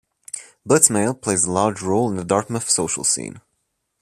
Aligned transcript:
BlitzMail 0.67 1.21
plays 1.21 1.43
a 1.45 1.51
large 1.51 1.83
role 1.83 2.09
in 2.09 2.17
the 2.17 2.23
Dartmouth 2.25 2.67
social 2.67 3.03
scene. 3.03 3.39